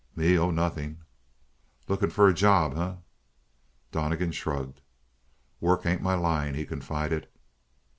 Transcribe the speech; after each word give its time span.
"Me? 0.15 0.35
Oh, 0.35 0.49
nothing." 0.49 1.03
"Looking 1.87 2.09
for 2.09 2.27
a 2.27 2.33
job, 2.33 2.75
eh?" 2.75 2.95
Donnegan 3.91 4.31
shrugged. 4.31 4.81
"Work 5.59 5.85
ain't 5.85 6.01
my 6.01 6.15
line," 6.15 6.55
he 6.55 6.65
confided. 6.65 7.27